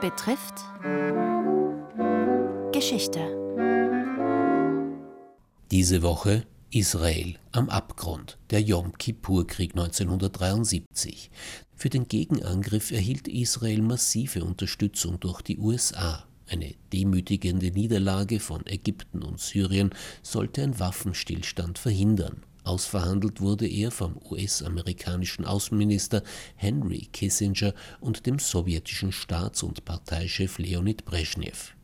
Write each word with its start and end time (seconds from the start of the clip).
betrifft 0.00 0.54
Geschichte. 2.72 3.20
Diese 5.70 6.02
Woche 6.02 6.46
Israel 6.70 7.34
am 7.52 7.68
Abgrund, 7.68 8.38
der 8.50 8.62
Yom 8.62 8.96
Kippur-Krieg 8.96 9.72
1973. 9.72 11.30
Für 11.74 11.90
den 11.90 12.08
Gegenangriff 12.08 12.92
erhielt 12.92 13.28
Israel 13.28 13.82
massive 13.82 14.42
Unterstützung 14.42 15.20
durch 15.20 15.42
die 15.42 15.58
USA. 15.58 16.24
Eine 16.48 16.74
demütigende 16.92 17.70
Niederlage 17.70 18.40
von 18.40 18.66
Ägypten 18.66 19.22
und 19.22 19.38
Syrien 19.38 19.90
sollte 20.22 20.62
einen 20.62 20.78
Waffenstillstand 20.78 21.78
verhindern. 21.78 22.42
Ausverhandelt 22.70 23.40
wurde 23.40 23.66
er 23.66 23.90
vom 23.90 24.16
US-amerikanischen 24.30 25.44
Außenminister 25.44 26.22
Henry 26.54 27.08
Kissinger 27.12 27.74
und 27.98 28.26
dem 28.26 28.38
sowjetischen 28.38 29.10
Staats- 29.10 29.64
und 29.64 29.84
Parteichef 29.84 30.56
Leonid 30.58 31.04
Brezhnev. 31.04 31.74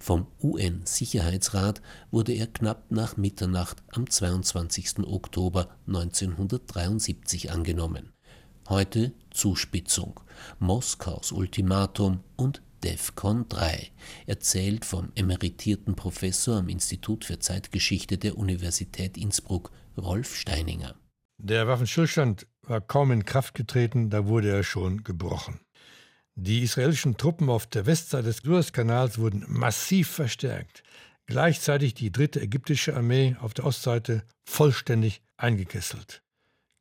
Vom 0.00 0.26
UN-Sicherheitsrat 0.42 1.80
wurde 2.10 2.32
er 2.32 2.48
knapp 2.48 2.90
nach 2.90 3.16
Mitternacht 3.16 3.84
am 3.92 4.10
22. 4.10 5.06
Oktober 5.06 5.68
1973 5.86 7.52
angenommen. 7.52 8.12
Heute 8.68 9.12
Zuspitzung, 9.30 10.18
Moskaus 10.58 11.30
Ultimatum 11.30 12.18
und 12.34 12.62
DEFCON 12.84 13.48
3, 13.48 13.92
erzählt 14.26 14.84
vom 14.84 15.12
emeritierten 15.14 15.94
Professor 15.94 16.56
am 16.58 16.68
Institut 16.68 17.24
für 17.24 17.38
Zeitgeschichte 17.38 18.18
der 18.18 18.36
Universität 18.36 19.16
Innsbruck, 19.16 19.70
Rolf 19.96 20.36
Steininger. 20.36 20.94
Der 21.38 21.68
Waffenstillstand 21.68 22.46
war 22.62 22.80
kaum 22.80 23.12
in 23.12 23.24
Kraft 23.24 23.54
getreten, 23.54 24.10
da 24.10 24.26
wurde 24.26 24.50
er 24.50 24.64
schon 24.64 25.04
gebrochen. 25.04 25.60
Die 26.34 26.62
israelischen 26.62 27.16
Truppen 27.16 27.50
auf 27.50 27.66
der 27.66 27.86
Westseite 27.86 28.24
des 28.24 28.38
Suezkanals 28.38 29.18
wurden 29.18 29.44
massiv 29.48 30.08
verstärkt. 30.08 30.82
Gleichzeitig 31.26 31.94
die 31.94 32.10
dritte 32.10 32.40
ägyptische 32.40 32.96
Armee 32.96 33.36
auf 33.40 33.54
der 33.54 33.66
Ostseite 33.66 34.24
vollständig 34.44 35.22
eingekesselt. 35.36 36.22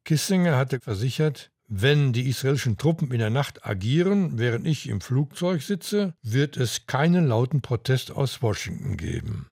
Kissinger 0.04 0.58
hatte 0.58 0.80
versichert, 0.80 1.52
wenn 1.74 2.12
die 2.12 2.28
israelischen 2.28 2.76
Truppen 2.76 3.12
in 3.12 3.20
der 3.20 3.30
Nacht 3.30 3.66
agieren, 3.66 4.38
während 4.38 4.68
ich 4.68 4.90
im 4.90 5.00
Flugzeug 5.00 5.62
sitze, 5.62 6.14
wird 6.22 6.58
es 6.58 6.86
keinen 6.86 7.28
lauten 7.28 7.62
Protest 7.62 8.12
aus 8.12 8.42
Washington 8.42 8.98
geben. 8.98 9.48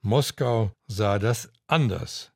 Moskau 0.00 0.70
sah 0.86 1.18
das 1.18 1.50
anders. 1.66 2.30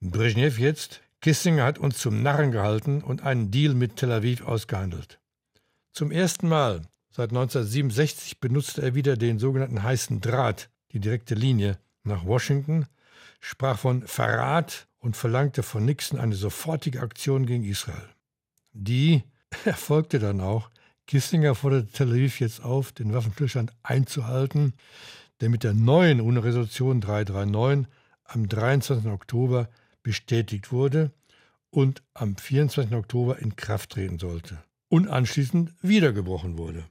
Brezhnev 0.00 0.58
jetzt, 0.58 1.02
Kissinger 1.20 1.64
hat 1.64 1.78
uns 1.78 1.98
zum 1.98 2.22
Narren 2.22 2.52
gehalten 2.52 3.02
und 3.02 3.22
einen 3.22 3.50
Deal 3.50 3.74
mit 3.74 3.96
Tel 3.96 4.12
Aviv 4.12 4.46
ausgehandelt. 4.46 5.20
Zum 5.92 6.10
ersten 6.10 6.48
Mal 6.48 6.80
seit 7.10 7.32
1967 7.32 8.40
benutzte 8.40 8.80
er 8.80 8.94
wieder 8.94 9.18
den 9.18 9.38
sogenannten 9.38 9.82
heißen 9.82 10.22
Draht, 10.22 10.70
die 10.92 11.00
direkte 11.00 11.34
Linie 11.34 11.78
nach 12.02 12.24
Washington, 12.24 12.86
sprach 13.40 13.78
von 13.78 14.06
Verrat 14.06 14.88
und 15.00 15.18
verlangte 15.18 15.62
von 15.62 15.84
Nixon 15.84 16.18
eine 16.18 16.34
sofortige 16.34 17.02
Aktion 17.02 17.44
gegen 17.44 17.64
Israel. 17.64 18.08
Die 18.72 19.22
erfolgte 19.64 20.18
dann 20.18 20.40
auch. 20.40 20.70
Kissinger 21.06 21.54
forderte 21.54 21.92
Tel 21.92 22.10
Aviv 22.10 22.40
jetzt 22.40 22.62
auf, 22.62 22.92
den 22.92 23.12
Waffenstillstand 23.12 23.72
einzuhalten, 23.82 24.74
der 25.40 25.48
mit 25.48 25.64
der 25.64 25.74
neuen 25.74 26.20
UNO-Resolution 26.20 27.00
339 27.00 27.90
am 28.24 28.48
23. 28.48 29.10
Oktober 29.10 29.68
bestätigt 30.02 30.70
wurde 30.70 31.10
und 31.70 32.02
am 32.14 32.36
24. 32.36 32.92
Oktober 32.94 33.38
in 33.38 33.56
Kraft 33.56 33.90
treten 33.90 34.18
sollte 34.18 34.62
und 34.88 35.08
anschließend 35.08 35.72
wiedergebrochen 35.82 36.58
wurde. 36.58 36.84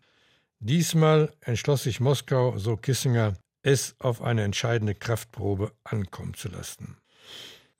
Diesmal 0.59 1.31
entschloss 1.41 1.83
sich 1.83 1.99
Moskau, 1.99 2.57
so 2.57 2.75
Kissinger, 2.75 3.37
es 3.61 3.95
auf 3.99 4.21
eine 4.21 4.43
entscheidende 4.43 4.95
Kraftprobe 4.95 5.71
ankommen 5.83 6.33
zu 6.33 6.49
lassen. 6.49 6.97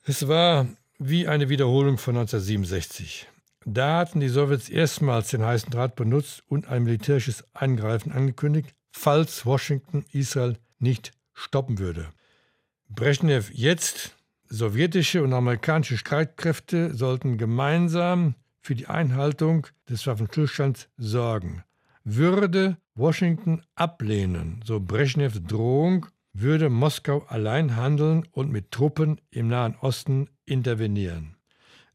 Es 0.04 0.28
war 0.28 0.68
wie 0.98 1.28
eine 1.28 1.50
Wiederholung 1.50 1.98
von 1.98 2.18
1967. 2.18 3.28
Da 3.66 4.00
hatten 4.00 4.20
die 4.20 4.30
Sowjets 4.30 4.70
erstmals 4.70 5.30
den 5.30 5.44
heißen 5.44 5.70
Draht 5.70 5.96
benutzt 5.96 6.44
und 6.48 6.68
ein 6.68 6.84
militärisches 6.84 7.44
Eingreifen 7.54 8.12
angekündigt, 8.12 8.74
falls 8.92 9.46
Washington 9.46 10.06
Israel 10.12 10.58
nicht 10.80 11.12
stoppen 11.34 11.78
würde. 11.78 12.10
Brezhnev 12.90 13.52
jetzt, 13.54 14.16
sowjetische 14.48 15.24
und 15.24 15.34
amerikanische 15.34 15.98
Streitkräfte 15.98 16.94
sollten 16.94 17.38
gemeinsam 17.38 18.36
für 18.62 18.76
die 18.76 18.88
Einhaltung 18.88 19.68
des 19.90 20.08
Waffenstillstands 20.08 20.90
sorgen. 20.98 21.64
Würde 22.04 22.78
Washington 22.96 23.62
ablehnen, 23.76 24.62
so 24.66 24.80
Brezhnevs 24.80 25.42
Drohung, 25.46 26.08
würde 26.34 26.70
Moskau 26.70 27.26
allein 27.28 27.76
handeln 27.76 28.28
und 28.32 28.52
mit 28.52 28.72
Truppen 28.72 29.20
im 29.32 29.48
Nahen 29.48 29.76
Osten 29.76 30.30
intervenieren. 30.46 31.36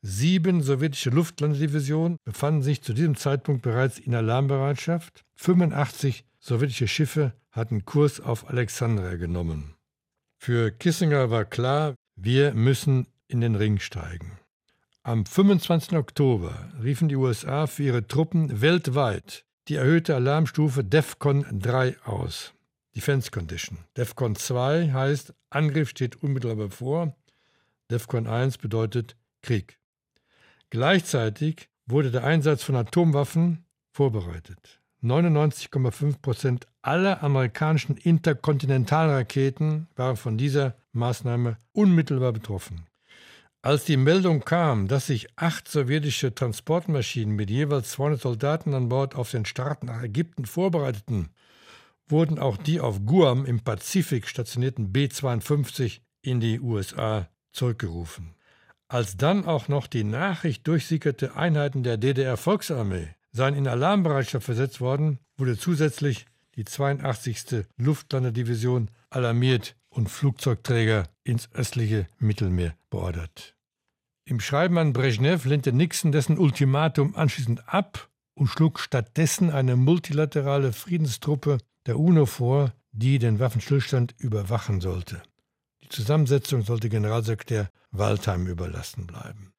Sieben 0.06 0.60
sowjetische 0.60 1.09
Luftlandedivisionen 1.09 2.19
befanden 2.25 2.62
sich 2.62 2.82
zu 2.82 2.92
diesem 2.92 3.16
Zeitpunkt 3.16 3.62
bereits 3.62 3.98
in 3.98 4.15
Alarmbereitschaft. 4.15 5.25
85 5.37 6.26
sowjetische 6.38 6.88
Schiffe 6.88 7.32
hatten 7.50 7.87
Kurs 7.87 8.20
auf 8.20 8.50
Alexandria 8.50 9.16
genommen. 9.16 9.76
Für 10.37 10.70
Kissinger 10.70 11.31
war 11.31 11.47
klar, 11.47 11.94
wir 12.16 12.53
müssen 12.53 13.06
in 13.28 13.41
den 13.41 13.54
Ring 13.54 13.78
steigen. 13.78 14.32
Am 15.04 15.25
25. 15.25 15.97
Oktober 15.97 16.70
riefen 16.82 17.09
die 17.09 17.16
USA 17.16 17.66
für 17.66 17.84
ihre 17.84 18.06
Truppen 18.06 18.60
weltweit 18.60 19.47
die 19.69 19.76
erhöhte 19.76 20.14
Alarmstufe 20.14 20.84
DEFCON 20.84 21.47
3 21.50 21.97
aus. 22.04 22.53
Defense 22.94 23.31
Condition. 23.31 23.78
DEFCON 23.97 24.37
2 24.37 24.93
heißt, 24.93 25.32
Angriff 25.48 25.88
steht 25.88 26.22
unmittelbar 26.22 26.66
bevor. 26.66 27.16
DEFCON 27.91 28.26
1 28.26 28.59
bedeutet 28.59 29.16
Krieg. 29.41 29.78
Gleichzeitig 30.74 31.68
wurde 31.86 32.10
der 32.10 32.24
Einsatz 32.24 32.64
von 32.64 32.74
Atomwaffen 32.74 33.64
vorbereitet. 33.92 34.80
99,5 35.04 36.20
Prozent 36.20 36.66
aller 36.82 37.22
amerikanischen 37.22 37.96
Interkontinentalraketen 37.96 39.86
waren 39.94 40.16
von 40.16 40.36
dieser 40.36 40.74
Maßnahme 40.90 41.58
unmittelbar 41.70 42.32
betroffen. 42.32 42.88
Als 43.62 43.84
die 43.84 43.96
Meldung 43.96 44.40
kam, 44.40 44.88
dass 44.88 45.06
sich 45.06 45.28
acht 45.36 45.68
sowjetische 45.68 46.34
Transportmaschinen 46.34 47.36
mit 47.36 47.50
jeweils 47.50 47.90
200 47.92 48.20
Soldaten 48.20 48.74
an 48.74 48.88
Bord 48.88 49.14
auf 49.14 49.30
den 49.30 49.44
Start 49.44 49.84
nach 49.84 50.02
Ägypten 50.02 50.44
vorbereiteten, 50.44 51.28
wurden 52.08 52.40
auch 52.40 52.56
die 52.56 52.80
auf 52.80 53.06
Guam 53.06 53.46
im 53.46 53.60
Pazifik 53.60 54.26
stationierten 54.26 54.90
B-52 54.90 56.00
in 56.20 56.40
die 56.40 56.58
USA 56.58 57.28
zurückgerufen. 57.52 58.34
Als 58.88 59.16
dann 59.16 59.44
auch 59.44 59.68
noch 59.68 59.86
die 59.86 60.04
Nachricht 60.04 60.66
durchsickerte, 60.68 61.36
Einheiten 61.36 61.82
der 61.82 61.96
DDR-Volksarmee 61.96 63.08
seien 63.32 63.54
in 63.54 63.66
Alarmbereitschaft 63.66 64.44
versetzt 64.44 64.80
worden, 64.80 65.18
wurde 65.36 65.58
zusätzlich 65.58 66.26
die 66.54 66.64
82. 66.64 67.66
Luftlandedivision 67.76 68.90
alarmiert 69.10 69.76
und 69.88 70.08
Flugzeugträger 70.08 71.08
ins 71.24 71.50
östliche 71.52 72.06
Mittelmeer 72.18 72.74
beordert. 72.90 73.56
Im 74.26 74.40
Schreiben 74.40 74.78
an 74.78 74.92
Brezhnev 74.92 75.44
lehnte 75.44 75.72
Nixon 75.72 76.12
dessen 76.12 76.38
Ultimatum 76.38 77.14
anschließend 77.14 77.68
ab 77.68 78.08
und 78.34 78.46
schlug 78.46 78.80
stattdessen 78.80 79.50
eine 79.50 79.76
multilaterale 79.76 80.72
Friedenstruppe 80.72 81.58
der 81.86 81.98
UNO 81.98 82.26
vor, 82.26 82.72
die 82.92 83.18
den 83.18 83.38
Waffenstillstand 83.38 84.14
überwachen 84.18 84.80
sollte. 84.80 85.22
Die 85.82 85.88
Zusammensetzung 85.88 86.62
sollte 86.62 86.88
Generalsekretär 86.88 87.70
Waldheim 87.97 88.49
überlassen 88.49 89.06
bleiben. 89.06 89.53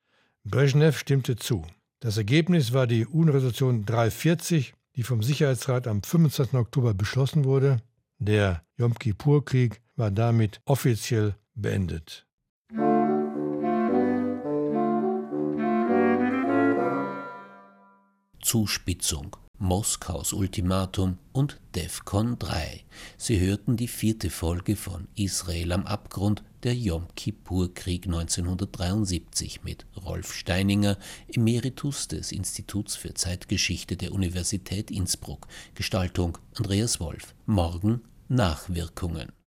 Brezhnev 0.43 0.99
stimmte 0.99 1.37
zu. 1.37 1.65
Das 2.01 2.17
Ergebnis 2.17 2.73
war 2.73 2.85
die 2.85 3.05
UNO-Resolution 3.05 3.85
340, 3.85 4.73
die 4.97 5.03
vom 5.03 5.23
Sicherheitsrat 5.23 5.87
am 5.87 6.03
25. 6.03 6.53
Oktober 6.53 6.93
beschlossen 6.93 7.45
wurde. 7.45 7.77
Der 8.19 8.63
Yom 8.77 8.93
Kippur-Krieg 8.93 9.81
war 9.95 10.11
damit 10.11 10.61
offiziell 10.65 11.35
beendet. 11.53 12.27
Zuspitzung, 18.41 19.37
Moskaus 19.57 20.33
Ultimatum 20.33 21.17
und 21.31 21.59
DEFCON 21.75 22.37
3. 22.37 22.83
Sie 23.17 23.39
hörten 23.39 23.77
die 23.77 23.87
vierte 23.87 24.29
Folge 24.29 24.75
von 24.75 25.07
Israel 25.15 25.71
am 25.71 25.85
Abgrund, 25.85 26.43
der 26.63 26.75
Yom 26.75 27.07
Kippur-Krieg 27.15 28.05
1973 28.05 29.63
mit 29.63 29.85
Rolf 30.05 30.33
Steininger, 30.33 30.97
Emeritus 31.27 32.07
des 32.07 32.31
Instituts 32.31 32.95
für 32.95 33.13
Zeitgeschichte 33.13 33.95
der 33.95 34.11
Universität 34.11 34.91
Innsbruck. 34.91 35.47
Gestaltung 35.73 36.37
Andreas 36.55 36.99
Wolf. 36.99 37.33
Morgen 37.45 38.01
Nachwirkungen. 38.27 39.35